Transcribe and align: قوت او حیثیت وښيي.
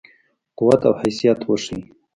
قوت 0.57 0.81
او 0.87 0.93
حیثیت 1.01 1.39
وښيي. 1.45 1.81